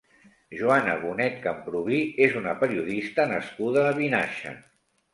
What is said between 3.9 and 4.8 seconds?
a Vinaixa.